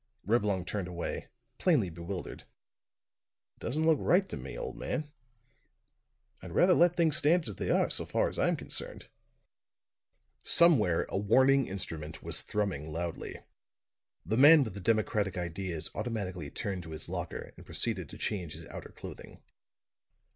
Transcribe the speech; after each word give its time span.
Reblong 0.25 0.65
turned 0.65 0.87
away, 0.87 1.27
plainly 1.59 1.91
bewildered. 1.91 2.39
"It 2.41 3.59
doesn't 3.59 3.85
look 3.85 3.99
right 4.01 4.27
to 4.29 4.35
me, 4.35 4.57
old 4.57 4.75
man. 4.75 5.11
I'd 6.41 6.53
rather 6.53 6.73
let 6.73 6.95
things 6.95 7.17
stand 7.17 7.47
as 7.47 7.53
they 7.57 7.69
are, 7.69 7.87
so 7.91 8.03
far 8.07 8.27
as 8.27 8.39
I'm 8.39 8.55
concerned." 8.57 9.09
Somewhere 10.43 11.05
a 11.09 11.19
warning 11.19 11.67
instrument 11.67 12.23
was 12.23 12.41
thrumming 12.41 12.91
loudly. 12.91 13.41
The 14.25 14.37
man 14.37 14.63
with 14.63 14.73
the 14.73 14.79
democratic 14.81 15.37
ideas 15.37 15.91
automatically 15.93 16.49
turned 16.49 16.81
to 16.81 16.89
his 16.93 17.07
locker, 17.07 17.53
and 17.55 17.63
proceeded 17.63 18.09
to 18.09 18.17
change 18.17 18.53
his 18.53 18.65
outer 18.69 18.89
clothing. 18.89 19.43